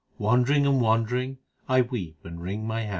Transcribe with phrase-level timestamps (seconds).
[0.17, 1.37] Wandering and wandering
[1.69, 2.89] I weep and wring my hands.